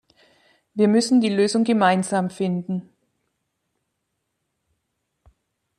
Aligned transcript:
Wir 0.73 0.87
müssen 0.87 1.21
die 1.21 1.29
Lösung 1.29 1.63
gemeinsam 1.63 2.31
finden. 2.31 2.89